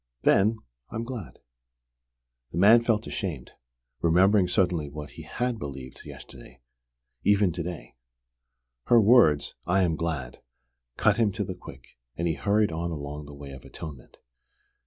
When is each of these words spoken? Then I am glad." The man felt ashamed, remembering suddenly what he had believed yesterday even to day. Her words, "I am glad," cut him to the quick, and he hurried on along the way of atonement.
Then 0.23 0.57
I 0.89 0.95
am 0.95 1.03
glad." 1.03 1.37
The 2.51 2.57
man 2.57 2.83
felt 2.83 3.05
ashamed, 3.05 3.51
remembering 4.01 4.47
suddenly 4.47 4.89
what 4.89 5.11
he 5.11 5.21
had 5.21 5.59
believed 5.59 6.01
yesterday 6.07 6.59
even 7.23 7.51
to 7.51 7.61
day. 7.61 7.93
Her 8.85 8.99
words, 8.99 9.53
"I 9.67 9.83
am 9.83 9.95
glad," 9.95 10.41
cut 10.97 11.17
him 11.17 11.31
to 11.33 11.43
the 11.43 11.53
quick, 11.53 11.99
and 12.17 12.27
he 12.27 12.33
hurried 12.33 12.71
on 12.71 12.89
along 12.89 13.27
the 13.27 13.35
way 13.35 13.51
of 13.51 13.63
atonement. 13.63 14.17